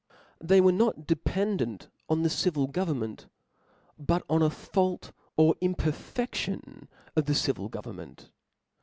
They 0.39 0.61
were 0.61 0.71
not 0.71 1.05
depen. 1.05 1.57
dent 1.57 1.87
on 2.09 2.23
the 2.23 2.29
civil 2.31 2.65
government, 2.65 3.27
but 3.99 4.23
on 4.27 4.41
a 4.41 4.49
fault 4.49 5.11
or 5.37 5.53
imperfeftion 5.61 6.87
of 7.15 7.25
the 7.25 7.35
civil 7.35 7.69
government. 7.69 8.31